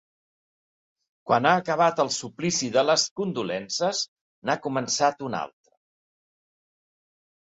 Quan 1.31 1.47
ha 1.49 1.49
acabat 1.57 1.99
el 2.03 2.07
suplici 2.15 2.69
de 2.75 2.83
les 2.87 3.03
condolences 3.19 4.01
n'ha 4.49 4.55
començat 4.63 5.21
un 5.29 5.37
altre. 5.41 5.75